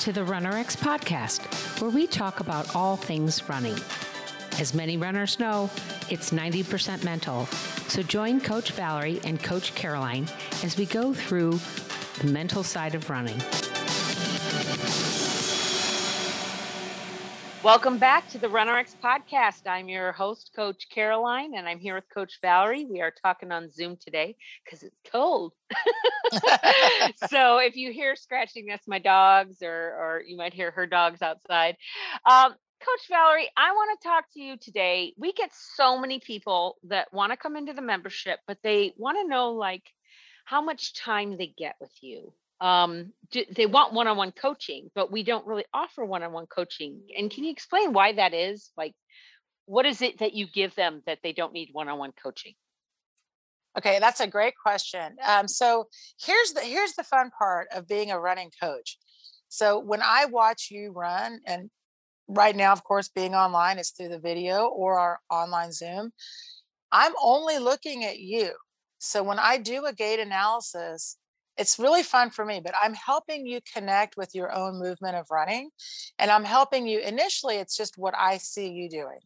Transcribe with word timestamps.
to 0.00 0.12
the 0.12 0.22
RunRX 0.22 0.78
podcast, 0.78 1.42
where 1.78 1.90
we 1.90 2.06
talk 2.06 2.40
about 2.40 2.74
all 2.74 2.96
things 2.96 3.46
running. 3.50 3.76
As 4.58 4.72
many 4.72 4.96
runners 4.96 5.38
know, 5.38 5.68
it's 6.08 6.30
90% 6.30 7.04
mental. 7.04 7.44
So 7.88 8.02
join 8.02 8.40
Coach 8.40 8.72
Valerie 8.72 9.20
and 9.24 9.42
Coach 9.42 9.74
Caroline 9.74 10.26
as 10.64 10.78
we 10.78 10.86
go 10.86 11.12
through 11.12 11.60
the 12.20 12.28
mental 12.28 12.62
side 12.62 12.94
of 12.94 13.10
running. 13.10 13.38
Welcome 17.62 17.98
back 17.98 18.26
to 18.30 18.38
the 18.38 18.46
RunRX 18.46 18.96
podcast. 19.04 19.66
I'm 19.66 19.90
your 19.90 20.12
host, 20.12 20.50
Coach 20.56 20.86
Caroline, 20.90 21.54
and 21.54 21.68
I'm 21.68 21.78
here 21.78 21.94
with 21.94 22.08
Coach 22.08 22.38
Valerie. 22.40 22.86
We 22.86 23.02
are 23.02 23.12
talking 23.22 23.52
on 23.52 23.70
Zoom 23.70 23.98
today 23.98 24.34
because 24.64 24.82
it's 24.82 24.96
cold. 25.12 25.52
so 27.28 27.58
if 27.58 27.76
you 27.76 27.92
hear 27.92 28.16
scratching, 28.16 28.64
that's 28.64 28.88
my 28.88 28.98
dogs, 28.98 29.58
or 29.60 29.68
or 29.70 30.22
you 30.26 30.38
might 30.38 30.54
hear 30.54 30.70
her 30.70 30.86
dogs 30.86 31.20
outside. 31.20 31.76
Um, 32.24 32.54
Coach 32.80 33.08
Valerie, 33.10 33.50
I 33.58 33.72
want 33.72 34.00
to 34.00 34.08
talk 34.08 34.24
to 34.32 34.40
you 34.40 34.56
today. 34.56 35.12
We 35.18 35.34
get 35.34 35.50
so 35.52 36.00
many 36.00 36.18
people 36.18 36.78
that 36.84 37.12
want 37.12 37.30
to 37.30 37.36
come 37.36 37.56
into 37.56 37.74
the 37.74 37.82
membership, 37.82 38.38
but 38.46 38.56
they 38.62 38.94
want 38.96 39.18
to 39.18 39.28
know 39.28 39.52
like 39.52 39.84
how 40.46 40.62
much 40.62 40.94
time 40.94 41.36
they 41.36 41.52
get 41.58 41.74
with 41.78 41.92
you 42.00 42.32
um, 42.60 43.12
do, 43.30 43.44
they 43.54 43.66
want 43.66 43.92
one-on-one 43.92 44.32
coaching 44.32 44.90
but 44.94 45.10
we 45.10 45.22
don't 45.22 45.46
really 45.46 45.64
offer 45.72 46.04
one-on-one 46.04 46.46
coaching. 46.46 47.02
And 47.16 47.30
can 47.30 47.44
you 47.44 47.50
explain 47.50 47.92
why 47.92 48.12
that 48.12 48.34
is? 48.34 48.70
Like 48.76 48.94
what 49.66 49.86
is 49.86 50.02
it 50.02 50.18
that 50.18 50.34
you 50.34 50.46
give 50.46 50.74
them 50.74 51.02
that 51.06 51.20
they 51.22 51.32
don't 51.32 51.52
need 51.52 51.70
one-on-one 51.72 52.12
coaching? 52.22 52.54
Okay 53.78 53.98
that's 54.00 54.20
a 54.20 54.26
great 54.26 54.54
question. 54.60 55.16
Um, 55.24 55.46
so 55.48 55.86
here's 56.20 56.52
the 56.52 56.60
here's 56.60 56.94
the 56.94 57.04
fun 57.04 57.30
part 57.36 57.68
of 57.74 57.86
being 57.88 58.10
a 58.10 58.20
running 58.20 58.50
coach. 58.60 58.98
So 59.48 59.78
when 59.78 60.02
i 60.02 60.26
watch 60.26 60.68
you 60.70 60.92
run 60.92 61.40
and 61.46 61.70
right 62.28 62.54
now 62.54 62.72
of 62.72 62.84
course 62.84 63.08
being 63.08 63.34
online 63.34 63.78
is 63.78 63.90
through 63.90 64.08
the 64.08 64.18
video 64.18 64.66
or 64.66 64.98
our 64.98 65.18
online 65.30 65.72
zoom 65.72 66.12
i'm 66.92 67.12
only 67.22 67.58
looking 67.58 68.04
at 68.04 68.18
you. 68.18 68.50
So 68.98 69.22
when 69.22 69.38
i 69.38 69.56
do 69.56 69.86
a 69.86 69.92
gait 69.92 70.20
analysis 70.20 71.16
it's 71.56 71.78
really 71.78 72.02
fun 72.02 72.30
for 72.30 72.44
me, 72.44 72.60
but 72.64 72.74
I'm 72.80 72.94
helping 72.94 73.46
you 73.46 73.60
connect 73.74 74.16
with 74.16 74.34
your 74.34 74.52
own 74.52 74.78
movement 74.78 75.16
of 75.16 75.26
running. 75.30 75.70
And 76.18 76.30
I'm 76.30 76.44
helping 76.44 76.86
you 76.86 77.00
initially, 77.00 77.56
it's 77.56 77.76
just 77.76 77.98
what 77.98 78.14
I 78.16 78.38
see 78.38 78.70
you 78.70 78.88
doing. 78.88 79.18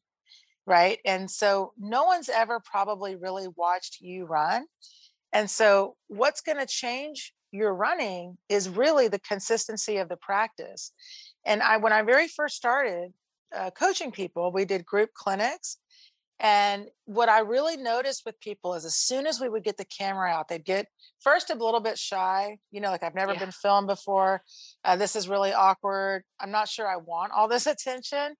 Right. 0.66 0.98
And 1.04 1.30
so 1.30 1.72
no 1.78 2.04
one's 2.04 2.28
ever 2.28 2.58
probably 2.60 3.16
really 3.16 3.48
watched 3.54 4.00
you 4.00 4.24
run. 4.24 4.64
And 5.32 5.50
so 5.50 5.96
what's 6.08 6.40
going 6.40 6.58
to 6.58 6.66
change 6.66 7.34
your 7.52 7.74
running 7.74 8.38
is 8.48 8.68
really 8.68 9.08
the 9.08 9.20
consistency 9.20 9.98
of 9.98 10.08
the 10.08 10.16
practice. 10.16 10.92
And 11.44 11.62
I, 11.62 11.76
when 11.76 11.92
I 11.92 12.02
very 12.02 12.28
first 12.28 12.56
started 12.56 13.12
uh, 13.54 13.70
coaching 13.70 14.10
people, 14.10 14.50
we 14.50 14.64
did 14.64 14.84
group 14.84 15.10
clinics 15.14 15.76
and 16.40 16.86
what 17.04 17.28
I 17.28 17.40
really 17.40 17.76
noticed 17.76 18.22
with 18.26 18.40
people 18.40 18.74
is 18.74 18.84
as 18.84 18.96
soon 18.96 19.26
as 19.26 19.40
we 19.40 19.48
would 19.48 19.62
get 19.62 19.76
the 19.76 19.84
camera 19.84 20.30
out, 20.30 20.48
they'd 20.48 20.64
get 20.64 20.88
first 21.20 21.50
a 21.50 21.54
little 21.54 21.80
bit 21.80 21.98
shy, 21.98 22.58
you 22.70 22.80
know, 22.80 22.90
like 22.90 23.02
I've 23.02 23.14
never 23.14 23.32
yeah. 23.32 23.38
been 23.38 23.52
filmed 23.52 23.86
before. 23.86 24.42
Uh, 24.84 24.96
this 24.96 25.14
is 25.14 25.28
really 25.28 25.52
awkward. 25.52 26.24
I'm 26.40 26.50
not 26.50 26.68
sure 26.68 26.88
I 26.88 26.96
want 26.96 27.32
all 27.32 27.48
this 27.48 27.66
attention. 27.68 28.34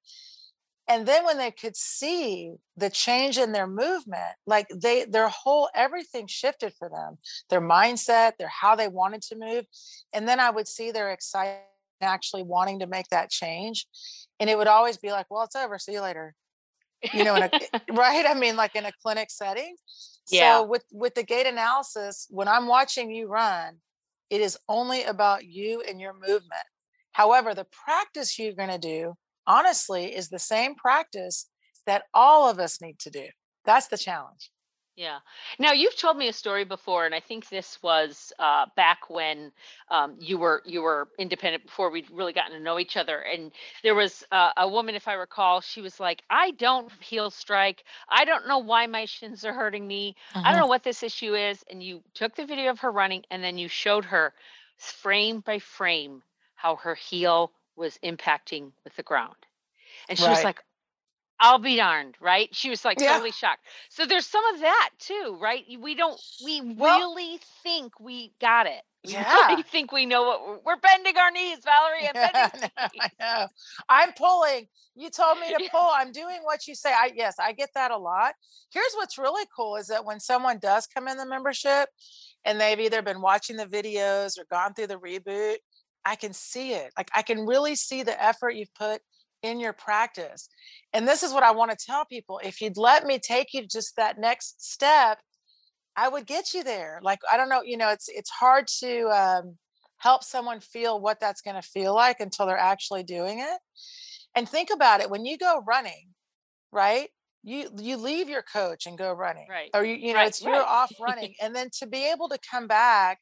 And 0.86 1.06
then 1.06 1.24
when 1.24 1.38
they 1.38 1.50
could 1.50 1.76
see 1.76 2.52
the 2.76 2.90
change 2.90 3.38
in 3.38 3.52
their 3.52 3.66
movement, 3.66 4.34
like 4.46 4.66
they, 4.68 5.06
their 5.06 5.28
whole 5.28 5.70
everything 5.74 6.26
shifted 6.26 6.74
for 6.78 6.90
them, 6.90 7.16
their 7.48 7.62
mindset, 7.62 8.32
their 8.38 8.48
how 8.48 8.76
they 8.76 8.88
wanted 8.88 9.22
to 9.22 9.36
move. 9.36 9.64
And 10.12 10.28
then 10.28 10.40
I 10.40 10.50
would 10.50 10.68
see 10.68 10.90
their 10.90 11.10
excitement 11.10 11.62
actually 12.02 12.42
wanting 12.42 12.80
to 12.80 12.86
make 12.86 13.08
that 13.08 13.30
change. 13.30 13.86
And 14.38 14.50
it 14.50 14.58
would 14.58 14.66
always 14.66 14.98
be 14.98 15.10
like, 15.10 15.26
well, 15.30 15.44
it's 15.44 15.56
over. 15.56 15.78
See 15.78 15.92
you 15.92 16.02
later 16.02 16.34
you 17.12 17.24
know, 17.24 17.34
in 17.36 17.44
a, 17.44 17.50
right? 17.92 18.24
I 18.28 18.34
mean, 18.34 18.56
like 18.56 18.76
in 18.76 18.86
a 18.86 18.92
clinic 19.02 19.30
setting. 19.30 19.76
Yeah. 20.30 20.58
So 20.58 20.66
with 20.66 20.84
with 20.92 21.14
the 21.14 21.22
gait 21.22 21.46
analysis, 21.46 22.26
when 22.30 22.48
I'm 22.48 22.66
watching 22.66 23.10
you 23.10 23.28
run, 23.28 23.76
it 24.30 24.40
is 24.40 24.58
only 24.68 25.04
about 25.04 25.44
you 25.44 25.82
and 25.88 26.00
your 26.00 26.14
movement. 26.14 26.66
However, 27.12 27.54
the 27.54 27.66
practice 27.84 28.38
you're 28.38 28.54
going 28.54 28.70
to 28.70 28.78
do, 28.78 29.14
honestly, 29.46 30.06
is 30.14 30.28
the 30.28 30.38
same 30.38 30.74
practice 30.74 31.48
that 31.86 32.04
all 32.12 32.48
of 32.48 32.58
us 32.58 32.80
need 32.80 32.98
to 33.00 33.10
do. 33.10 33.26
That's 33.64 33.88
the 33.88 33.98
challenge. 33.98 34.50
Yeah. 34.96 35.18
Now 35.58 35.72
you've 35.72 35.96
told 35.96 36.16
me 36.16 36.28
a 36.28 36.32
story 36.32 36.64
before, 36.64 37.04
and 37.04 37.14
I 37.14 37.20
think 37.20 37.48
this 37.48 37.82
was 37.82 38.32
uh, 38.38 38.66
back 38.76 39.10
when 39.10 39.50
um, 39.90 40.14
you 40.20 40.38
were 40.38 40.62
you 40.64 40.82
were 40.82 41.08
independent 41.18 41.64
before 41.64 41.90
we'd 41.90 42.08
really 42.12 42.32
gotten 42.32 42.52
to 42.52 42.60
know 42.62 42.78
each 42.78 42.96
other. 42.96 43.18
And 43.18 43.50
there 43.82 43.96
was 43.96 44.24
uh, 44.30 44.52
a 44.56 44.68
woman, 44.68 44.94
if 44.94 45.08
I 45.08 45.14
recall, 45.14 45.60
she 45.60 45.80
was 45.80 45.98
like, 45.98 46.22
"I 46.30 46.52
don't 46.52 46.92
heel 47.00 47.30
strike. 47.30 47.82
I 48.08 48.24
don't 48.24 48.46
know 48.46 48.58
why 48.58 48.86
my 48.86 49.04
shins 49.06 49.44
are 49.44 49.52
hurting 49.52 49.84
me. 49.84 50.14
I 50.32 50.34
don't 50.34 50.44
mm-hmm. 50.44 50.60
know 50.60 50.66
what 50.68 50.84
this 50.84 51.02
issue 51.02 51.34
is." 51.34 51.64
And 51.68 51.82
you 51.82 52.00
took 52.14 52.36
the 52.36 52.46
video 52.46 52.70
of 52.70 52.78
her 52.80 52.92
running, 52.92 53.24
and 53.32 53.42
then 53.42 53.58
you 53.58 53.66
showed 53.66 54.04
her 54.04 54.32
frame 54.76 55.40
by 55.40 55.58
frame 55.58 56.22
how 56.54 56.76
her 56.76 56.94
heel 56.94 57.50
was 57.74 57.98
impacting 58.04 58.70
with 58.84 58.94
the 58.94 59.02
ground. 59.02 59.34
And 60.08 60.18
she 60.18 60.28
was 60.28 60.44
like, 60.44 60.62
I'll 61.44 61.58
be 61.58 61.76
darned, 61.76 62.16
right? 62.22 62.48
She 62.52 62.70
was 62.70 62.86
like 62.86 62.98
yeah. 62.98 63.12
totally 63.12 63.30
shocked. 63.30 63.66
So 63.90 64.06
there's 64.06 64.26
some 64.26 64.42
of 64.54 64.60
that 64.62 64.90
too, 64.98 65.36
right? 65.38 65.62
We 65.78 65.94
don't, 65.94 66.18
we 66.42 66.62
well, 66.62 66.98
really 66.98 67.38
think 67.62 68.00
we 68.00 68.32
got 68.40 68.66
it. 68.66 68.80
We 69.04 69.12
yeah. 69.12 69.48
really 69.48 69.62
think 69.70 69.92
we 69.92 70.06
know 70.06 70.22
what 70.22 70.48
we're, 70.48 70.58
we're 70.64 70.80
bending 70.80 71.18
our 71.18 71.30
knees, 71.30 71.58
Valerie. 71.62 72.08
I'm 72.08 72.14
yeah, 72.14 72.48
I 72.78 73.10
know. 73.20 73.46
I'm 73.90 74.12
pulling. 74.14 74.68
You 74.94 75.10
told 75.10 75.38
me 75.38 75.48
to 75.50 75.68
pull. 75.70 75.86
I'm 75.92 76.12
doing 76.12 76.38
what 76.44 76.66
you 76.66 76.74
say. 76.74 76.90
I 76.90 77.10
yes, 77.14 77.34
I 77.38 77.52
get 77.52 77.68
that 77.74 77.90
a 77.90 77.98
lot. 77.98 78.32
Here's 78.70 78.94
what's 78.94 79.18
really 79.18 79.44
cool 79.54 79.76
is 79.76 79.88
that 79.88 80.06
when 80.06 80.20
someone 80.20 80.58
does 80.58 80.86
come 80.86 81.08
in 81.08 81.18
the 81.18 81.26
membership 81.26 81.90
and 82.46 82.58
they've 82.58 82.80
either 82.80 83.02
been 83.02 83.20
watching 83.20 83.56
the 83.58 83.66
videos 83.66 84.38
or 84.38 84.46
gone 84.50 84.72
through 84.72 84.86
the 84.86 84.98
reboot, 84.98 85.56
I 86.06 86.16
can 86.16 86.32
see 86.32 86.72
it. 86.72 86.90
Like 86.96 87.10
I 87.14 87.20
can 87.20 87.40
really 87.40 87.74
see 87.74 88.02
the 88.02 88.22
effort 88.22 88.54
you've 88.54 88.74
put 88.74 89.02
in 89.44 89.60
your 89.60 89.74
practice. 89.74 90.48
And 90.92 91.06
this 91.06 91.22
is 91.22 91.32
what 91.32 91.42
I 91.42 91.52
want 91.52 91.70
to 91.70 91.76
tell 91.76 92.06
people. 92.06 92.40
If 92.42 92.60
you'd 92.60 92.78
let 92.78 93.04
me 93.04 93.18
take 93.18 93.52
you 93.52 93.66
just 93.66 93.94
that 93.96 94.18
next 94.18 94.72
step, 94.72 95.18
I 95.96 96.08
would 96.08 96.26
get 96.26 96.54
you 96.54 96.64
there. 96.64 96.98
Like, 97.02 97.20
I 97.30 97.36
don't 97.36 97.50
know, 97.50 97.62
you 97.62 97.76
know, 97.76 97.90
it's 97.90 98.08
it's 98.08 98.30
hard 98.30 98.66
to 98.80 99.08
um, 99.10 99.56
help 99.98 100.24
someone 100.24 100.60
feel 100.60 100.98
what 100.98 101.20
that's 101.20 101.42
going 101.42 101.60
to 101.60 101.68
feel 101.68 101.94
like 101.94 102.20
until 102.20 102.46
they're 102.46 102.58
actually 102.58 103.04
doing 103.04 103.40
it. 103.40 103.58
And 104.34 104.48
think 104.48 104.70
about 104.74 105.00
it 105.00 105.10
when 105.10 105.24
you 105.24 105.38
go 105.38 105.62
running, 105.66 106.08
right? 106.72 107.08
You 107.44 107.68
you 107.78 107.98
leave 107.98 108.30
your 108.30 108.42
coach 108.42 108.86
and 108.86 108.96
go 108.96 109.12
running, 109.12 109.46
right? 109.50 109.68
Or 109.74 109.84
you 109.84 109.94
you 109.94 110.14
know, 110.14 110.20
right. 110.20 110.28
it's 110.28 110.42
you're 110.42 110.56
off 110.56 110.90
running, 111.00 111.34
and 111.40 111.54
then 111.54 111.68
to 111.78 111.86
be 111.86 112.10
able 112.10 112.30
to 112.30 112.38
come 112.50 112.66
back 112.66 113.18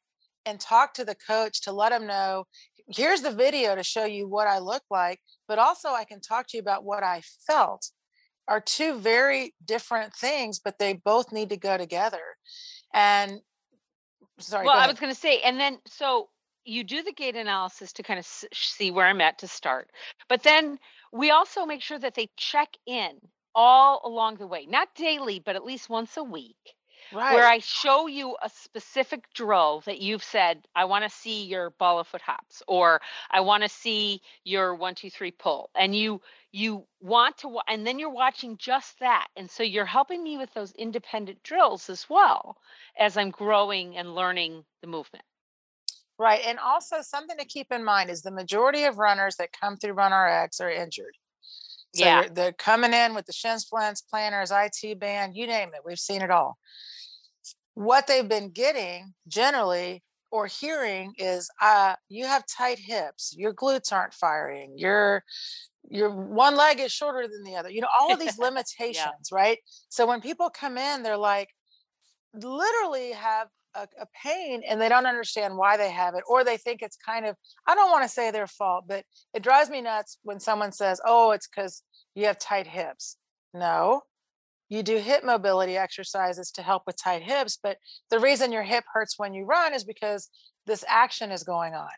and 0.47 0.59
talk 0.59 0.95
to 0.95 1.05
the 1.05 1.17
coach 1.27 1.63
to 1.63 1.73
let 1.73 1.91
them 1.91 2.07
know 2.07 2.45
here's 2.89 3.23
the 3.23 3.31
video 3.31 3.75
to 3.75 3.83
show 3.83 4.05
you 4.05 4.29
what 4.29 4.47
I 4.47 4.59
look 4.59 4.83
like, 4.91 5.21
but 5.49 5.59
also 5.59 5.91
I 5.91 6.05
can 6.05 6.21
talk 6.21 6.47
to 6.49 6.57
you 6.57 6.61
about 6.61 6.85
what 6.85 7.03
I 7.03 7.23
felt 7.47 7.91
are 8.49 8.61
two 8.61 8.99
very 8.99 9.55
different 9.65 10.15
things, 10.15 10.59
but 10.59 10.79
they 10.79 10.95
both 10.95 11.33
need 11.33 11.51
to 11.51 11.57
go 11.57 11.79
together. 11.79 12.23
And 12.93 13.41
sorry. 14.39 14.67
Well, 14.67 14.77
I 14.77 14.87
was 14.87 14.99
going 14.99 15.13
to 15.13 15.19
say, 15.19 15.41
and 15.41 15.59
then 15.59 15.79
so 15.87 16.29
you 16.65 16.85
do 16.85 17.03
the 17.03 17.13
gait 17.13 17.37
analysis 17.37 17.93
to 17.95 18.03
kind 18.03 18.19
of 18.19 18.27
see 18.27 18.91
where 18.91 19.07
I'm 19.07 19.21
at 19.21 19.39
to 19.39 19.49
start, 19.49 19.91
but 20.29 20.43
then 20.43 20.79
we 21.13 21.31
also 21.31 21.67
make 21.67 21.83
sure 21.83 21.99
that 21.99 22.15
they 22.15 22.31
check 22.37 22.69
in 22.87 23.19
all 23.55 24.01
along 24.05 24.37
the 24.37 24.47
way, 24.47 24.67
not 24.67 24.89
daily, 24.95 25.39
but 25.45 25.57
at 25.57 25.65
least 25.65 25.91
once 25.91 26.17
a 26.17 26.25
week 26.25 26.75
right. 27.13 27.35
where 27.35 27.47
I 27.47 27.59
show 27.59 28.07
you 28.07 28.37
a 28.43 28.49
specific 28.49 29.33
drill 29.35 29.83
that 29.87 30.01
you've 30.01 30.25
said, 30.25 30.67
I 30.75 30.85
want 30.85 31.05
to 31.05 31.11
see 31.11 31.45
your 31.45 31.71
ball 31.71 31.99
of 31.99 32.09
foot 32.09 32.23
hops, 32.23 32.63
or 32.67 33.01
I 33.31 33.41
want 33.41 33.63
to 33.63 33.69
see 33.69 34.21
your 34.45 34.75
one, 34.75 34.95
two, 34.95 35.11
three 35.11 35.31
pull. 35.31 35.71
And 35.75 35.95
you 35.95 36.21
you 36.53 36.85
want 37.01 37.39
to 37.39 37.59
and 37.69 37.87
then 37.87 37.99
you're 37.99 38.11
watching 38.11 38.57
just 38.59 38.99
that. 39.01 39.29
And 39.37 39.51
so 39.51 39.63
you're 39.63 39.87
helping 39.87 40.23
me 40.23 40.37
with 40.37 40.53
those 40.55 40.73
independent 40.73 41.43
drills 41.43 41.89
as 41.89 42.09
well 42.09 42.59
as 42.99 43.17
I'm 43.17 43.31
growing 43.31 43.97
and 43.97 44.15
learning 44.15 44.65
the 44.81 44.89
movement. 44.89 45.25
Right. 46.19 46.43
And 46.47 46.59
also 46.59 46.97
something 47.01 47.37
to 47.39 47.45
keep 47.45 47.73
in 47.73 47.83
mind 47.83 48.11
is 48.11 48.23
the 48.23 48.31
majority 48.31 48.85
of 48.85 48.99
runners 48.99 49.37
that 49.37 49.49
come 49.59 49.77
through 49.77 49.95
Run 49.95 50.13
RX 50.13 50.61
are 50.61 50.71
injured. 50.71 51.17
So 51.95 52.05
yeah. 52.05 52.29
they're 52.33 52.53
coming 52.53 52.95
in 52.95 53.15
with 53.15 53.27
the 53.27 53.33
shin 53.33 53.59
splints, 53.59 54.01
planters, 54.01 54.51
IT 54.51 54.99
band, 54.99 55.37
you 55.37 55.47
name 55.47 55.71
it. 55.75 55.83
We've 55.85 55.99
seen 55.99 56.23
it 56.23 56.31
all 56.31 56.57
what 57.75 58.07
they've 58.07 58.29
been 58.29 58.51
getting 58.51 59.15
generally 59.29 60.03
or 60.31 60.47
hearing 60.47 61.13
is 61.19 61.51
uh 61.61 61.95
you 62.09 62.27
have 62.27 62.45
tight 62.47 62.79
hips 62.79 63.35
your 63.37 63.55
glutes 63.55 63.93
aren't 63.93 64.15
firing 64.15 64.75
your 64.77 65.23
your 65.89 66.11
one 66.11 66.57
leg 66.57 66.81
is 66.81 66.93
shorter 66.93 67.27
than 67.29 67.43
the 67.45 67.57
other 67.57 67.71
you 67.71 67.81
know 67.81 67.89
all 67.99 68.13
of 68.13 68.21
these 68.21 68.39
limitations 68.39 69.31
yeah. 69.31 69.37
right 69.37 69.59
so 69.89 70.07
when 70.07 70.21
people 70.21 70.51
come 70.51 70.77
in 70.77 71.03
they're 71.03 71.17
like 71.17 71.49
literally 72.35 73.13
have 73.13 73.49
a, 73.75 73.89
a 74.01 74.07
pain 74.23 74.63
and 74.69 74.81
they 74.81 74.89
don't 74.89 75.07
understand 75.07 75.57
why 75.57 75.77
they 75.77 75.91
have 75.91 76.15
it, 76.15 76.25
or 76.29 76.45
they 76.45 76.57
think 76.57 76.83
it's 76.83 76.97
kind 76.97 77.27
of, 77.27 77.37
I 77.67 77.75
don't 77.75 77.91
want 77.91 78.05
to 78.05 78.09
say 78.09 78.31
their 78.31 78.47
fault, 78.47 78.85
but 78.87 79.05
it 79.35 79.43
drives 79.43 79.71
me 79.71 79.81
nuts 79.81 80.19
when 80.23 80.41
someone 80.41 80.73
says, 80.73 81.01
oh, 81.07 81.33
it's 81.33 81.49
because 81.49 81.83
you 82.15 82.27
have 82.27 82.39
tight 82.39 82.67
hips. 82.67 83.17
No, 83.55 84.03
you 84.69 84.83
do 84.83 84.97
hip 84.97 85.23
mobility 85.23 85.77
exercises 85.77 86.51
to 86.53 86.63
help 86.63 86.85
with 86.87 86.97
tight 86.97 87.23
hips, 87.23 87.59
but 87.63 87.77
the 88.11 88.19
reason 88.19 88.53
your 88.53 88.63
hip 88.63 88.85
hurts 88.93 89.19
when 89.19 89.35
you 89.35 89.45
run 89.45 89.75
is 89.75 89.85
because 89.85 90.31
this 90.67 90.85
action 90.89 91.31
is 91.31 91.43
going 91.43 91.75
on. 91.75 91.91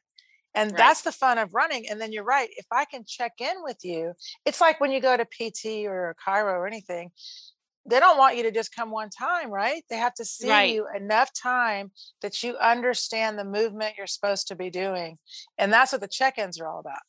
And 0.55 0.71
right. 0.71 0.77
that's 0.77 1.03
the 1.03 1.13
fun 1.13 1.39
of 1.39 1.55
running. 1.55 1.89
And 1.89 2.01
then 2.01 2.13
you're 2.13 2.25
right. 2.25 2.49
If 2.57 2.67
I 2.73 2.85
can 2.85 3.05
check 3.07 3.33
in 3.41 3.63
with 3.63 3.79
you, 3.83 4.15
it's 4.45 4.61
like 4.61 4.81
when 4.81 4.93
you 4.93 5.01
go 5.01 5.17
to 5.17 5.25
PT 5.25 5.87
or 5.87 6.11
a 6.11 6.31
chiro 6.31 6.53
or 6.53 6.67
anything, 6.67 7.11
they 7.87 8.01
don't 8.01 8.19
want 8.19 8.37
you 8.37 8.43
to 8.45 8.51
just 8.51 8.75
come 8.75 8.91
one 8.91 9.11
time, 9.11 9.51
right? 9.51 9.83
They 9.91 9.97
have 9.97 10.15
to 10.15 10.25
see 10.25 10.49
right. 10.49 10.73
you 10.73 10.87
enough 10.95 11.31
time 11.35 11.91
that 12.23 12.43
you 12.43 12.57
understand 12.57 13.39
the 13.39 13.45
movement 13.45 13.95
you're 13.99 14.07
supposed 14.07 14.49
to 14.49 14.57
be 14.57 14.71
doing. 14.71 15.19
And 15.59 15.73
that's 15.73 15.93
what 15.93 16.01
the 16.01 16.09
check 16.09 16.39
ins 16.39 16.61
are 16.61 16.67
all 16.67 16.81
about. 16.81 17.03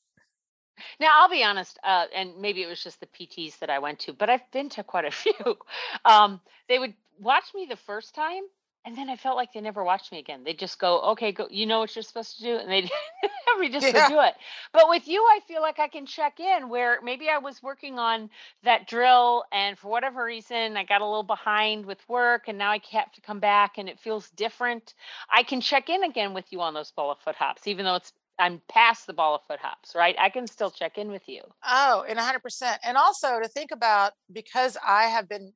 Now, 0.99 1.11
I'll 1.13 1.29
be 1.29 1.43
honest, 1.43 1.79
uh, 1.83 2.05
and 2.13 2.37
maybe 2.37 2.61
it 2.61 2.67
was 2.67 2.83
just 2.83 2.99
the 2.99 3.07
PTs 3.07 3.59
that 3.59 3.69
I 3.69 3.79
went 3.79 3.99
to, 3.99 4.13
but 4.13 4.29
I've 4.29 4.49
been 4.51 4.69
to 4.69 4.83
quite 4.83 5.05
a 5.05 5.11
few. 5.11 5.57
Um, 6.03 6.41
they 6.67 6.79
would 6.79 6.93
watch 7.19 7.45
me 7.53 7.65
the 7.69 7.77
first 7.77 8.13
time 8.13 8.43
and 8.85 8.95
then 8.95 9.09
I 9.09 9.15
felt 9.15 9.35
like 9.35 9.51
they 9.53 9.61
never 9.61 9.83
watched 9.83 10.11
me 10.11 10.19
again. 10.19 10.43
They 10.43 10.53
just 10.53 10.79
go, 10.79 11.01
okay, 11.11 11.31
go, 11.31 11.47
you 11.49 11.65
know 11.65 11.79
what 11.79 11.95
you're 11.95 12.03
supposed 12.03 12.37
to 12.37 12.43
do, 12.43 12.55
and 12.57 12.69
they 12.69 12.81
have 13.21 13.71
just 13.71 13.93
yeah. 13.93 14.07
do 14.07 14.19
it. 14.21 14.35
But 14.73 14.89
with 14.89 15.07
you, 15.07 15.21
I 15.21 15.39
feel 15.47 15.61
like 15.61 15.79
I 15.79 15.87
can 15.87 16.05
check 16.05 16.39
in 16.39 16.69
where 16.69 16.99
maybe 17.01 17.27
I 17.29 17.39
was 17.39 17.63
working 17.63 17.97
on 17.97 18.29
that 18.63 18.87
drill, 18.87 19.43
and 19.51 19.77
for 19.77 19.89
whatever 19.89 20.23
reason, 20.23 20.77
I 20.77 20.83
got 20.83 21.01
a 21.01 21.05
little 21.05 21.23
behind 21.23 21.85
with 21.85 22.07
work, 22.07 22.47
and 22.47 22.57
now 22.57 22.71
I 22.71 22.79
have 22.91 23.11
to 23.13 23.21
come 23.21 23.39
back, 23.39 23.77
and 23.77 23.89
it 23.89 23.99
feels 23.99 24.29
different. 24.31 24.93
I 25.31 25.43
can 25.43 25.61
check 25.61 25.89
in 25.89 26.03
again 26.03 26.33
with 26.33 26.45
you 26.51 26.61
on 26.61 26.73
those 26.73 26.91
ball 26.91 27.11
of 27.11 27.19
foot 27.19 27.35
hops, 27.35 27.67
even 27.67 27.85
though 27.85 27.95
it's 27.95 28.13
I'm 28.37 28.61
past 28.67 29.07
the 29.07 29.13
ball 29.13 29.35
of 29.35 29.43
foot 29.43 29.59
hops, 29.61 29.95
right? 29.95 30.15
I 30.19 30.29
can 30.29 30.45
still 30.47 30.69
check 30.69 30.97
in 30.97 31.09
with 31.09 31.27
you. 31.27 31.41
Oh, 31.65 32.05
and 32.07 32.19
100%. 32.19 32.77
And 32.83 32.97
also 32.97 33.39
to 33.41 33.47
think 33.47 33.71
about 33.71 34.11
because 34.31 34.77
I 34.85 35.03
have 35.05 35.29
been 35.29 35.53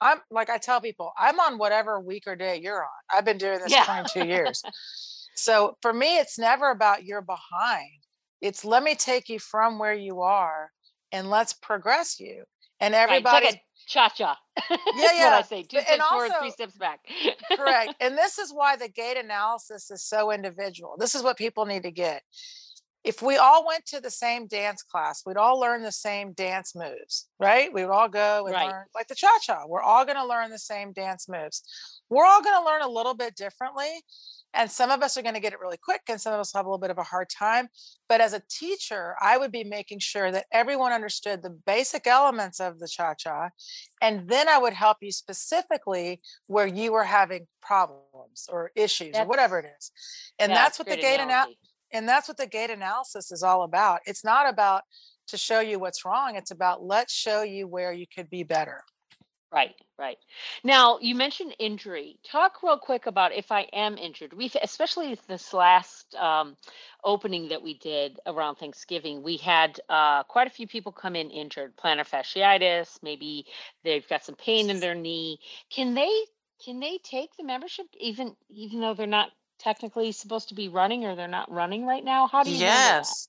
I'm 0.00 0.18
like 0.30 0.50
I 0.50 0.58
tell 0.58 0.80
people, 0.80 1.12
I'm 1.18 1.38
on 1.40 1.58
whatever 1.58 2.00
week 2.00 2.24
or 2.26 2.36
day 2.36 2.60
you're 2.62 2.82
on. 2.82 2.88
I've 3.14 3.24
been 3.24 3.38
doing 3.38 3.58
this 3.60 3.72
yeah. 3.72 3.84
22 3.84 4.26
years. 4.26 4.62
So 5.38 5.76
for 5.82 5.92
me, 5.92 6.16
it's 6.16 6.38
never 6.38 6.70
about 6.70 7.04
you're 7.04 7.20
behind. 7.20 7.90
It's 8.40 8.64
let 8.64 8.82
me 8.82 8.94
take 8.94 9.28
you 9.28 9.38
from 9.38 9.78
where 9.78 9.92
you 9.92 10.22
are 10.22 10.70
and 11.12 11.30
let's 11.30 11.52
progress 11.52 12.18
you. 12.18 12.44
And 12.80 12.94
everybody 12.94 13.46
right, 13.46 13.60
cha 13.86 14.08
cha. 14.08 14.38
Yeah, 14.70 15.10
yeah. 15.14 15.38
I 15.38 15.42
say 15.42 15.62
two 15.62 15.80
steps 15.80 16.00
also, 16.02 16.14
forward, 16.14 16.32
three 16.40 16.50
steps 16.50 16.76
back. 16.76 17.00
correct. 17.54 17.94
And 18.00 18.16
this 18.16 18.38
is 18.38 18.52
why 18.52 18.76
the 18.76 18.88
gait 18.88 19.16
analysis 19.16 19.90
is 19.90 20.02
so 20.02 20.30
individual. 20.32 20.96
This 20.98 21.14
is 21.14 21.22
what 21.22 21.36
people 21.36 21.66
need 21.66 21.82
to 21.84 21.90
get 21.90 22.22
if 23.06 23.22
we 23.22 23.36
all 23.36 23.64
went 23.64 23.86
to 23.86 24.00
the 24.00 24.10
same 24.10 24.48
dance 24.48 24.82
class, 24.82 25.22
we'd 25.24 25.36
all 25.36 25.60
learn 25.60 25.82
the 25.82 25.92
same 25.92 26.32
dance 26.32 26.74
moves, 26.74 27.28
right? 27.38 27.72
We 27.72 27.84
would 27.84 27.92
all 27.92 28.08
go 28.08 28.46
and 28.46 28.54
right. 28.54 28.66
learn 28.66 28.84
like 28.96 29.06
the 29.06 29.14
cha 29.14 29.30
cha. 29.40 29.64
We're 29.64 29.80
all 29.80 30.04
going 30.04 30.16
to 30.16 30.26
learn 30.26 30.50
the 30.50 30.58
same 30.58 30.92
dance 30.92 31.28
moves. 31.28 31.62
We're 32.10 32.26
all 32.26 32.42
going 32.42 32.60
to 32.60 32.66
learn 32.66 32.82
a 32.82 32.88
little 32.88 33.14
bit 33.14 33.36
differently. 33.36 34.02
And 34.54 34.70
some 34.70 34.90
of 34.90 35.02
us 35.02 35.16
are 35.16 35.22
going 35.22 35.34
to 35.34 35.40
get 35.40 35.52
it 35.52 35.60
really 35.60 35.76
quick, 35.76 36.00
and 36.08 36.18
some 36.18 36.32
of 36.32 36.40
us 36.40 36.52
have 36.54 36.64
a 36.64 36.68
little 36.68 36.80
bit 36.80 36.90
of 36.90 36.96
a 36.96 37.02
hard 37.02 37.28
time. 37.28 37.68
But 38.08 38.22
as 38.22 38.32
a 38.32 38.42
teacher, 38.48 39.14
I 39.20 39.36
would 39.36 39.52
be 39.52 39.64
making 39.64 39.98
sure 39.98 40.32
that 40.32 40.46
everyone 40.50 40.92
understood 40.92 41.42
the 41.42 41.50
basic 41.50 42.06
elements 42.06 42.58
of 42.58 42.78
the 42.78 42.88
cha 42.88 43.14
cha. 43.14 43.50
And 44.00 44.26
then 44.28 44.48
I 44.48 44.58
would 44.58 44.72
help 44.72 44.98
you 45.02 45.12
specifically 45.12 46.20
where 46.46 46.66
you 46.66 46.92
were 46.92 47.04
having 47.04 47.46
problems 47.60 48.48
or 48.50 48.72
issues 48.74 49.12
that's, 49.12 49.26
or 49.26 49.28
whatever 49.28 49.58
it 49.58 49.66
is. 49.78 49.90
And 50.38 50.50
that's, 50.50 50.78
that's 50.78 50.78
what 50.78 50.88
the 50.88 51.02
gait 51.02 51.20
analogy 51.20 51.58
and 51.92 52.08
that's 52.08 52.28
what 52.28 52.36
the 52.36 52.46
gait 52.46 52.70
analysis 52.70 53.32
is 53.32 53.42
all 53.42 53.62
about. 53.62 54.00
It's 54.06 54.24
not 54.24 54.48
about 54.48 54.82
to 55.28 55.36
show 55.36 55.60
you 55.60 55.78
what's 55.78 56.04
wrong 56.04 56.36
it's 56.36 56.50
about 56.50 56.84
let's 56.84 57.12
show 57.12 57.42
you 57.42 57.66
where 57.66 57.92
you 57.92 58.06
could 58.06 58.30
be 58.30 58.42
better. 58.42 58.80
Right 59.52 59.74
right. 59.96 60.18
Now 60.64 60.98
you 61.00 61.14
mentioned 61.14 61.54
injury. 61.58 62.18
Talk 62.28 62.62
real 62.62 62.76
quick 62.76 63.06
about 63.06 63.32
if 63.32 63.52
i 63.52 63.62
am 63.72 63.96
injured. 63.96 64.32
We 64.32 64.50
especially 64.60 65.16
this 65.28 65.54
last 65.54 66.14
um, 66.16 66.56
opening 67.04 67.48
that 67.48 67.62
we 67.62 67.78
did 67.78 68.18
around 68.26 68.56
thanksgiving 68.56 69.22
we 69.22 69.36
had 69.36 69.80
uh, 69.88 70.24
quite 70.24 70.48
a 70.48 70.50
few 70.50 70.66
people 70.66 70.92
come 70.92 71.14
in 71.14 71.30
injured 71.30 71.76
plantar 71.76 72.08
fasciitis 72.08 72.98
maybe 73.02 73.46
they've 73.84 74.08
got 74.08 74.24
some 74.24 74.34
pain 74.34 74.68
in 74.68 74.80
their 74.80 74.96
knee. 74.96 75.38
Can 75.70 75.94
they 75.94 76.10
can 76.64 76.80
they 76.80 76.98
take 77.04 77.30
the 77.36 77.44
membership 77.44 77.86
even 77.98 78.34
even 78.50 78.80
though 78.80 78.94
they're 78.94 79.06
not 79.06 79.30
technically 79.58 80.12
supposed 80.12 80.48
to 80.48 80.54
be 80.54 80.68
running 80.68 81.04
or 81.04 81.14
they're 81.14 81.28
not 81.28 81.50
running 81.50 81.86
right 81.86 82.04
now? 82.04 82.26
How 82.26 82.42
do 82.42 82.50
you 82.50 82.58
yes. 82.58 83.28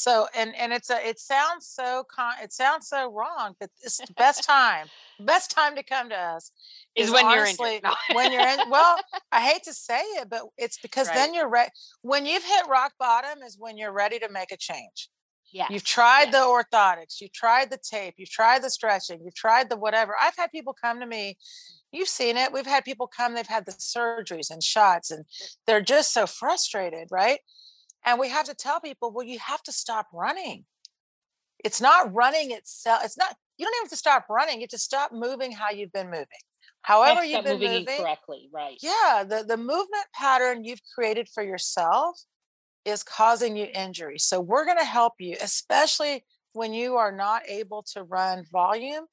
So 0.00 0.28
and 0.34 0.54
and 0.56 0.72
it's 0.72 0.88
a 0.88 1.06
it 1.06 1.18
sounds 1.18 1.66
so 1.66 2.04
con 2.10 2.32
it 2.42 2.54
sounds 2.54 2.88
so 2.88 3.12
wrong, 3.12 3.54
but 3.60 3.68
it's 3.82 3.98
the 3.98 4.12
best 4.14 4.44
time. 4.44 4.86
best 5.20 5.50
time 5.50 5.76
to 5.76 5.82
come 5.82 6.08
to 6.08 6.16
us 6.16 6.52
is, 6.96 7.08
is 7.08 7.12
when 7.12 7.26
honestly, 7.26 7.80
you're 7.82 7.92
in. 8.08 8.16
When 8.16 8.32
you're 8.32 8.48
in. 8.48 8.70
Well, 8.70 8.96
I 9.32 9.42
hate 9.42 9.62
to 9.64 9.74
say 9.74 10.00
it, 10.00 10.30
but 10.30 10.42
it's 10.56 10.78
because 10.78 11.08
right. 11.08 11.16
then 11.16 11.34
you're 11.34 11.50
ready. 11.50 11.70
When 12.00 12.24
you've 12.24 12.42
hit 12.42 12.66
rock 12.66 12.94
bottom 12.98 13.42
is 13.42 13.58
when 13.58 13.76
you're 13.76 13.92
ready 13.92 14.18
to 14.20 14.30
make 14.30 14.52
a 14.52 14.56
change. 14.56 15.10
Yeah. 15.52 15.66
You've 15.68 15.84
tried 15.84 16.32
the 16.32 16.38
orthotics, 16.38 17.20
you've 17.20 17.32
tried 17.32 17.70
the 17.70 17.78
tape, 17.78 18.14
you've 18.16 18.30
tried 18.30 18.62
the 18.62 18.70
stretching, 18.70 19.20
you've 19.24 19.34
tried 19.34 19.68
the 19.68 19.76
whatever. 19.76 20.14
I've 20.20 20.36
had 20.36 20.52
people 20.52 20.74
come 20.80 21.00
to 21.00 21.06
me 21.06 21.36
you've 21.92 22.08
seen 22.08 22.36
it. 22.36 22.52
We've 22.52 22.66
had 22.66 22.84
people 22.84 23.06
come, 23.06 23.34
they've 23.34 23.46
had 23.46 23.66
the 23.66 23.72
surgeries 23.72 24.50
and 24.50 24.62
shots, 24.62 25.10
and 25.10 25.24
they're 25.66 25.80
just 25.80 26.12
so 26.12 26.26
frustrated, 26.26 27.08
right? 27.10 27.40
And 28.04 28.18
we 28.18 28.28
have 28.28 28.46
to 28.46 28.54
tell 28.54 28.80
people, 28.80 29.12
well, 29.12 29.26
you 29.26 29.38
have 29.38 29.62
to 29.64 29.72
stop 29.72 30.06
running. 30.12 30.64
It's 31.62 31.80
not 31.80 32.12
running 32.14 32.52
itself. 32.52 33.02
It's 33.04 33.18
not, 33.18 33.36
you 33.58 33.66
don't 33.66 33.74
even 33.74 33.84
have 33.84 33.90
to 33.90 33.96
stop 33.96 34.26
running. 34.30 34.56
You 34.56 34.62
have 34.62 34.70
to 34.70 34.78
stop 34.78 35.12
moving 35.12 35.52
how 35.52 35.70
you've 35.70 35.92
been 35.92 36.06
moving. 36.06 36.26
However, 36.82 37.22
you've 37.22 37.44
been 37.44 37.60
moving, 37.60 37.80
moving 37.80 37.98
correctly, 37.98 38.48
right? 38.52 38.78
Yeah, 38.80 39.24
the, 39.28 39.44
the 39.46 39.58
movement 39.58 40.06
pattern 40.14 40.64
you've 40.64 40.80
created 40.94 41.28
for 41.28 41.42
yourself 41.42 42.18
is 42.84 43.02
causing 43.02 43.56
you 43.56 43.68
injury. 43.74 44.18
So 44.18 44.40
we're 44.40 44.64
going 44.64 44.78
to 44.78 44.84
help 44.84 45.14
you, 45.18 45.36
especially 45.42 46.24
when 46.52 46.72
you 46.72 46.96
are 46.96 47.12
not 47.12 47.42
able 47.48 47.84
to 47.94 48.02
run 48.02 48.44
volume 48.50 49.04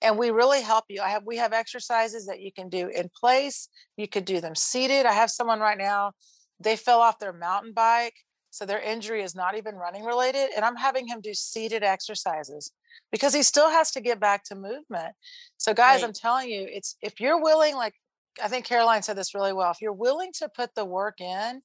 and 0.00 0.16
we 0.16 0.30
really 0.30 0.62
help 0.62 0.84
you. 0.88 1.00
I 1.02 1.08
have 1.08 1.24
we 1.26 1.36
have 1.36 1.52
exercises 1.52 2.26
that 2.26 2.40
you 2.40 2.52
can 2.52 2.68
do 2.68 2.88
in 2.88 3.10
place. 3.18 3.68
You 3.96 4.08
could 4.08 4.24
do 4.24 4.40
them 4.40 4.54
seated. 4.54 5.06
I 5.06 5.12
have 5.12 5.30
someone 5.30 5.60
right 5.60 5.78
now, 5.78 6.12
they 6.60 6.76
fell 6.76 7.00
off 7.00 7.18
their 7.18 7.32
mountain 7.32 7.72
bike, 7.72 8.14
so 8.50 8.64
their 8.64 8.80
injury 8.80 9.22
is 9.22 9.34
not 9.34 9.56
even 9.56 9.74
running 9.74 10.04
related 10.04 10.50
and 10.56 10.64
I'm 10.64 10.76
having 10.76 11.06
him 11.06 11.20
do 11.20 11.34
seated 11.34 11.82
exercises 11.82 12.72
because 13.12 13.34
he 13.34 13.42
still 13.42 13.70
has 13.70 13.90
to 13.92 14.00
get 14.00 14.20
back 14.20 14.44
to 14.44 14.54
movement. 14.54 15.14
So 15.56 15.74
guys, 15.74 16.02
right. 16.02 16.08
I'm 16.08 16.14
telling 16.14 16.48
you, 16.48 16.66
it's 16.70 16.96
if 17.02 17.20
you're 17.20 17.42
willing 17.42 17.74
like 17.74 17.94
I 18.42 18.48
think 18.48 18.64
Caroline 18.64 19.02
said 19.02 19.16
this 19.16 19.34
really 19.34 19.52
well. 19.52 19.70
If 19.70 19.80
you're 19.80 19.92
willing 19.92 20.30
to 20.38 20.48
put 20.48 20.74
the 20.74 20.84
work 20.84 21.20
in, 21.20 21.60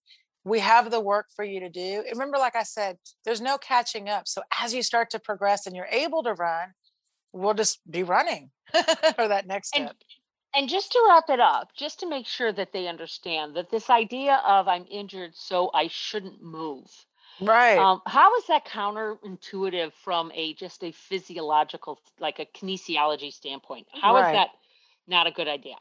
we 0.46 0.60
have 0.60 0.92
the 0.92 1.00
work 1.00 1.28
for 1.36 1.46
you 1.46 1.62
to 1.62 1.70
do. 1.70 2.04
Remember, 2.12 2.38
like 2.38 2.56
I 2.56 2.64
said, 2.64 2.98
there's 3.24 3.42
no 3.42 3.58
catching 3.58 4.10
up. 4.10 4.28
So 4.28 4.42
as 4.62 4.74
you 4.74 4.84
start 4.84 5.10
to 5.12 5.20
progress 5.20 5.66
and 5.66 5.76
you're 5.76 5.88
able 5.88 6.24
to 6.24 6.34
run, 6.34 6.74
we'll 7.32 7.54
just 7.54 7.80
be 7.90 8.04
running 8.04 8.52
for 8.72 9.28
that 9.28 9.48
next 9.48 9.70
step. 9.70 9.82
And, 9.82 9.92
and 10.56 10.70
just 10.70 10.92
to 10.92 11.04
wrap 11.08 11.30
it 11.30 11.40
up, 11.40 11.70
just 11.76 12.00
to 12.02 12.10
make 12.10 12.28
sure 12.28 12.52
that 12.52 12.74
they 12.74 12.88
understand 12.88 13.56
that 13.56 13.72
this 13.72 13.90
idea 13.90 14.42
of 14.46 14.68
I'm 14.68 14.86
injured, 14.90 15.32
so 15.34 15.72
I 15.74 15.88
shouldn't 15.88 16.44
move. 16.44 16.88
Right. 17.42 17.78
Um, 17.78 18.02
how 18.06 18.36
is 18.38 18.46
that 18.48 18.66
counterintuitive 18.66 19.94
from 20.04 20.32
a 20.36 20.54
just 20.54 20.84
a 20.84 20.92
physiological, 20.92 22.00
like 22.20 22.40
a 22.40 22.46
kinesiology 22.46 23.34
standpoint? 23.34 23.88
How 23.92 24.14
right. 24.14 24.30
is 24.30 24.34
that 24.36 24.50
not 25.08 25.26
a 25.26 25.32
good 25.32 25.48
idea? 25.48 25.76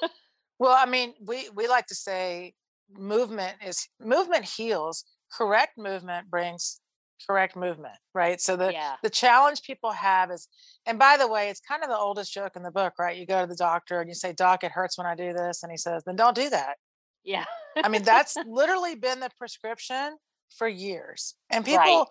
well, 0.58 0.76
I 0.78 0.86
mean, 0.86 1.14
we 1.20 1.48
we 1.50 1.66
like 1.66 1.86
to 1.86 1.94
say 1.94 2.54
movement 2.92 3.56
is 3.64 3.88
movement 4.00 4.44
heals. 4.44 5.04
Correct 5.36 5.76
movement 5.76 6.30
brings 6.30 6.80
correct 7.26 7.56
movement 7.56 7.94
right 8.14 8.40
so 8.40 8.56
the 8.56 8.72
yeah. 8.72 8.94
the 9.02 9.10
challenge 9.10 9.62
people 9.62 9.90
have 9.92 10.30
is 10.30 10.48
and 10.86 10.98
by 10.98 11.16
the 11.16 11.26
way 11.26 11.48
it's 11.48 11.60
kind 11.60 11.82
of 11.82 11.88
the 11.88 11.96
oldest 11.96 12.32
joke 12.32 12.52
in 12.56 12.62
the 12.62 12.70
book 12.70 12.92
right 12.98 13.16
you 13.16 13.26
go 13.26 13.40
to 13.40 13.46
the 13.46 13.56
doctor 13.56 14.00
and 14.00 14.08
you 14.08 14.14
say 14.14 14.32
doc 14.32 14.64
it 14.64 14.70
hurts 14.70 14.98
when 14.98 15.06
i 15.06 15.14
do 15.14 15.32
this 15.32 15.62
and 15.62 15.70
he 15.70 15.76
says 15.76 16.02
then 16.04 16.16
don't 16.16 16.34
do 16.34 16.50
that 16.50 16.76
yeah 17.22 17.44
i 17.82 17.88
mean 17.88 18.02
that's 18.02 18.36
literally 18.46 18.94
been 18.94 19.20
the 19.20 19.30
prescription 19.38 20.16
for 20.56 20.68
years 20.68 21.34
and 21.50 21.64
people 21.64 21.78
right. 21.78 22.06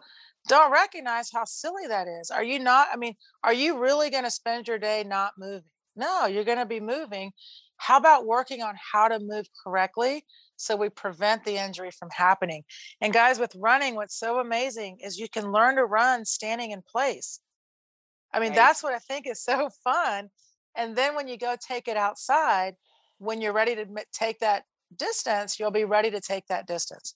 don't 0.48 0.72
recognize 0.72 1.30
how 1.32 1.46
silly 1.46 1.88
that 1.88 2.08
is 2.08 2.32
are 2.32 2.44
you 2.44 2.58
not 2.58 2.88
i 2.92 2.98
mean 2.98 3.14
are 3.44 3.54
you 3.54 3.78
really 3.78 4.10
going 4.10 4.24
to 4.24 4.32
spend 4.32 4.68
your 4.68 4.80
day 4.80 5.04
not 5.06 5.34
moving 5.38 5.70
no 5.96 6.26
you're 6.26 6.44
going 6.44 6.58
to 6.58 6.66
be 6.66 6.80
moving 6.80 7.32
how 7.86 7.98
about 7.98 8.26
working 8.26 8.62
on 8.62 8.76
how 8.94 9.10
to 9.10 9.20
move 9.20 9.46
correctly 9.62 10.24
so 10.56 10.78
we 10.78 10.88
prevent 10.88 11.44
the 11.44 11.58
injury 11.58 11.92
from 11.92 12.10
happening. 12.12 12.64
And 13.02 13.12
guys, 13.12 13.40
with 13.40 13.54
running, 13.56 13.96
what's 13.96 14.18
so 14.18 14.40
amazing 14.40 15.00
is 15.04 15.20
you 15.20 15.28
can 15.28 15.52
learn 15.52 15.76
to 15.76 15.86
run 15.86 16.24
standing 16.24 16.72
in 16.72 16.82
place. 16.82 17.42
I 18.32 18.40
mean, 18.40 18.50
right. 18.50 18.56
that's 18.56 18.84
what 18.84 18.94
I 18.94 19.00
think 19.00 19.28
is 19.28 19.44
so 19.44 19.70
fun. 19.84 20.30
And 20.76 20.96
then 20.96 21.14
when 21.14 21.28
you 21.28 21.38
go 21.38 21.56
take 21.60 21.90
it 21.90 21.98
outside, 21.98 22.76
when 23.18 23.42
you're 23.42 23.54
ready 23.54 23.76
to 23.76 23.86
take 24.14 24.40
that 24.40 24.64
distance, 24.96 25.60
you'll 25.60 25.72
be 25.72 25.86
ready 25.86 26.10
to 26.12 26.22
take 26.22 26.48
that 26.48 26.66
distance. 26.66 27.16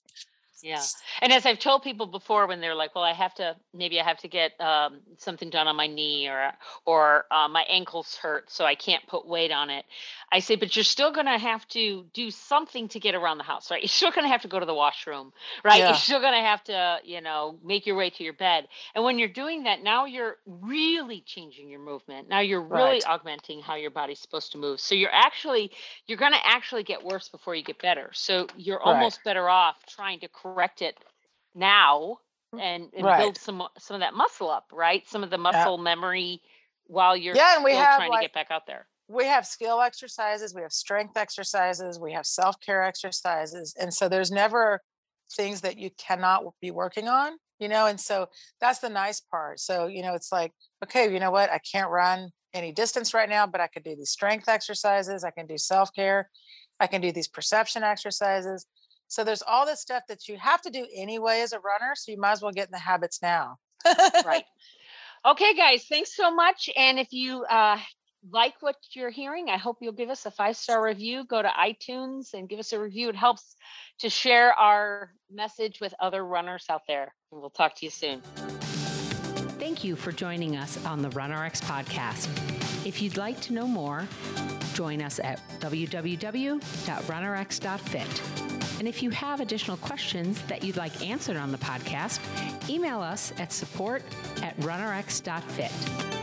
Yeah. 0.60 0.88
And 1.22 1.32
as 1.32 1.46
I've 1.46 1.60
told 1.60 1.84
people 1.84 2.06
before, 2.06 2.48
when 2.48 2.60
they're 2.60 2.74
like, 2.74 2.92
"Well, 2.96 3.04
I 3.04 3.12
have 3.12 3.32
to, 3.34 3.56
maybe 3.72 4.00
I 4.00 4.04
have 4.04 4.18
to 4.18 4.28
get 4.28 4.60
um, 4.60 5.02
something 5.16 5.50
done 5.50 5.68
on 5.68 5.76
my 5.76 5.86
knee, 5.86 6.28
or 6.28 6.52
or 6.84 7.26
uh, 7.30 7.46
my 7.46 7.62
ankles 7.62 8.16
hurt, 8.16 8.50
so 8.50 8.64
I 8.64 8.74
can't 8.74 9.06
put 9.06 9.24
weight 9.24 9.52
on 9.52 9.70
it," 9.70 9.84
I 10.32 10.40
say, 10.40 10.56
"But 10.56 10.74
you're 10.74 10.82
still 10.84 11.12
going 11.12 11.26
to 11.26 11.38
have 11.38 11.66
to 11.68 12.04
do 12.12 12.32
something 12.32 12.88
to 12.88 12.98
get 12.98 13.14
around 13.14 13.38
the 13.38 13.44
house, 13.44 13.70
right? 13.70 13.80
You're 13.82 13.88
still 13.88 14.10
going 14.10 14.24
to 14.24 14.28
have 14.30 14.42
to 14.42 14.48
go 14.48 14.58
to 14.58 14.66
the 14.66 14.74
washroom, 14.74 15.32
right? 15.64 15.86
Yeah. 15.86 15.86
You're 15.86 15.94
still 15.94 16.20
going 16.20 16.32
to 16.34 16.40
have 16.40 16.64
to, 16.64 16.98
you 17.04 17.20
know, 17.20 17.60
make 17.62 17.86
your 17.86 17.94
way 17.96 18.10
to 18.10 18.24
your 18.24 18.32
bed. 18.32 18.66
And 18.96 19.04
when 19.04 19.18
you're 19.20 19.28
doing 19.28 19.62
that, 19.62 19.82
now 19.82 20.06
you're 20.06 20.38
really 20.44 21.20
changing 21.20 21.68
your 21.70 21.80
movement. 21.80 22.28
Now 22.28 22.40
you're 22.40 22.62
really 22.62 23.00
Right. 23.00 23.04
augmenting 23.04 23.60
how 23.60 23.76
your 23.76 23.90
body's 23.92 24.18
supposed 24.18 24.50
to 24.52 24.58
move. 24.58 24.80
So 24.80 24.96
you're 24.96 25.12
actually 25.12 25.70
you're 26.06 26.18
going 26.18 26.32
to 26.32 26.46
actually 26.46 26.82
get 26.82 27.02
worse 27.02 27.28
before 27.28 27.54
you 27.54 27.62
get 27.62 27.80
better. 27.80 28.10
So 28.12 28.50
you're 28.56 28.82
Right. 28.84 29.10
almost 29.10 29.24
better 29.24 29.48
off 29.48 29.84
trying 29.86 30.20
to 30.20 30.28
correct 30.54 30.82
it 30.82 30.96
now 31.54 32.18
mm, 32.54 32.62
and, 32.62 32.92
and 32.94 33.14
Right. 33.14 33.16
build 33.16 33.38
some 33.38 33.62
some 33.78 33.94
of 33.96 34.00
that 34.00 34.14
muscle 34.14 34.50
up, 34.50 34.70
right? 34.72 35.06
Some 35.08 35.22
of 35.24 35.30
the 35.30 35.38
muscle 35.38 35.78
memory 35.78 36.42
while 36.84 37.16
you're 37.16 37.38
Yeah, 37.38 37.54
and 37.56 37.64
we 37.64 37.74
have, 37.74 37.86
trying 37.86 38.08
like, 38.08 38.12
to 38.12 38.18
get 38.18 38.32
back 38.32 38.50
out 38.50 38.66
there. 38.66 38.88
we 39.08 39.26
have 39.26 39.46
skill 39.46 39.80
exercises, 39.80 40.54
we 40.54 40.62
have 40.62 40.72
strength 40.72 41.16
exercises, 41.16 41.98
we 42.00 42.12
have 42.12 42.26
self-care 42.26 42.82
exercises. 42.82 43.74
And 43.80 43.94
so 43.94 44.08
there's 44.08 44.30
never 44.30 44.82
things 45.36 45.62
that 45.62 45.78
you 45.78 45.90
cannot 45.98 46.44
be 46.60 46.70
working 46.70 47.08
on, 47.08 47.38
you 47.58 47.68
know? 47.68 47.86
And 47.86 48.00
so 48.00 48.28
that's 48.60 48.80
the 48.80 48.90
nice 48.90 49.20
part. 49.20 49.60
So, 49.60 49.86
you 49.86 50.02
know, 50.02 50.14
it's 50.14 50.32
like, 50.32 50.52
okay, 50.84 51.12
you 51.12 51.20
know 51.20 51.30
what? 51.30 51.50
I 51.50 51.60
can't 51.60 51.90
run 51.90 52.30
any 52.54 52.72
distance 52.72 53.14
right 53.14 53.28
now, 53.28 53.46
but 53.46 53.60
I 53.60 53.68
could 53.68 53.84
do 53.84 53.96
these 53.96 54.10
strength 54.10 54.48
exercises, 54.48 55.24
I 55.24 55.30
can 55.32 55.46
do 55.46 55.58
self-care, 55.58 56.30
I 56.80 56.86
can 56.86 57.00
do 57.00 57.12
these 57.12 57.28
perception 57.28 57.82
exercises. 57.84 58.66
So 59.08 59.24
there's 59.24 59.42
all 59.42 59.66
this 59.66 59.80
stuff 59.80 60.04
that 60.08 60.28
you 60.28 60.36
have 60.38 60.62
to 60.62 60.70
do 60.70 60.86
anyway 60.94 61.40
as 61.40 61.52
a 61.52 61.60
runner. 61.60 61.94
So 61.96 62.12
you 62.12 62.18
might 62.18 62.32
as 62.32 62.42
well 62.42 62.52
get 62.52 62.68
in 62.68 62.72
the 62.72 62.78
habits 62.78 63.20
now. 63.22 63.56
right. 64.24 64.44
Okay, 65.26 65.52
guys, 65.56 65.84
thanks 65.88 66.14
so 66.14 66.32
much. 66.32 66.70
And 66.76 66.96
if 66.96 67.12
you 67.12 67.42
uh, 67.50 67.76
like 68.30 68.54
what 68.60 68.76
you're 68.92 69.10
hearing, 69.10 69.48
I 69.48 69.56
hope 69.56 69.78
you'll 69.80 69.92
give 69.92 70.10
us 70.10 70.26
a 70.26 70.30
five 70.30 70.56
star 70.56 70.82
review. 70.82 71.24
Go 71.24 71.42
to 71.42 71.48
iTunes 71.48 72.34
and 72.34 72.48
give 72.48 72.58
us 72.58 72.72
a 72.72 72.80
review. 72.80 73.08
It 73.08 73.16
helps 73.16 73.56
to 74.00 74.10
share 74.10 74.52
our 74.52 75.12
message 75.30 75.80
with 75.80 75.94
other 76.00 76.24
runners 76.24 76.66
out 76.68 76.82
there. 76.86 77.14
And 77.32 77.40
we'll 77.40 77.50
talk 77.50 77.74
to 77.76 77.86
you 77.86 77.90
soon. 77.90 78.22
Thank 79.58 79.82
you 79.82 79.96
for 79.96 80.12
joining 80.12 80.56
us 80.56 80.82
on 80.84 81.02
the 81.02 81.08
RunRx 81.10 81.62
podcast. 81.62 82.28
If 82.86 83.02
you'd 83.02 83.16
like 83.16 83.40
to 83.42 83.52
know 83.52 83.66
more, 83.66 84.06
join 84.74 85.02
us 85.02 85.18
at 85.18 85.40
www.runrx.fit. 85.60 88.47
And 88.78 88.86
if 88.86 89.02
you 89.02 89.10
have 89.10 89.40
additional 89.40 89.76
questions 89.78 90.40
that 90.42 90.62
you'd 90.62 90.76
like 90.76 91.04
answered 91.04 91.36
on 91.36 91.50
the 91.52 91.58
podcast, 91.58 92.20
email 92.68 93.00
us 93.00 93.32
at 93.38 93.52
support 93.52 94.02
at 94.42 94.56
runrx.fit. 94.58 96.17